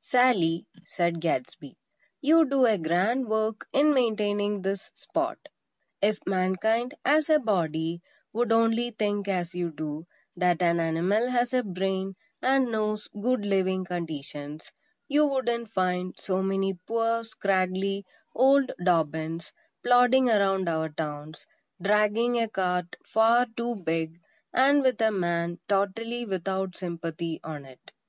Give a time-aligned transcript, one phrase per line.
[0.00, 1.76] "Sally," said Gadsby,
[2.20, 5.38] "you do a grand work in maintaining this spot.
[6.02, 8.00] If Mankind, as a body,
[8.32, 13.44] would only think as you do, that an animal has a brain, and knows good
[13.46, 14.72] living conditions,
[15.06, 18.04] you wouldn't find so many poor, scraggly
[18.34, 19.52] old Dobbins
[19.84, 21.46] plodding around our towns,
[21.80, 24.18] dragging a cart far too big;
[24.52, 27.92] and with a man totally without sympathy on it."